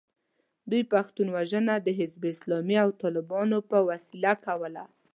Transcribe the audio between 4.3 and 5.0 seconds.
کوله.